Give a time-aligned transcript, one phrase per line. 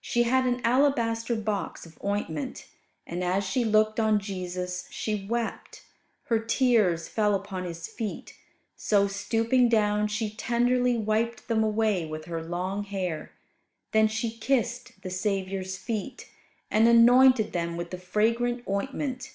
[0.00, 2.66] She had an alabaster box of ointment,
[3.06, 5.84] and, as she looked on Jesus, she wept.
[6.24, 8.34] Her tears fell upon His feet;
[8.76, 13.30] so, stooping down, she tenderly wiped them away with her long hair;
[13.92, 16.28] then she kissed the Saviour's feet,
[16.72, 19.30] and anointed them with the fragrant ointment.